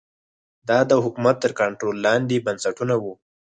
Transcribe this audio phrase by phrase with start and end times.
[0.69, 3.13] دا د حکومت تر کنټرول لاندې بنسټونه وو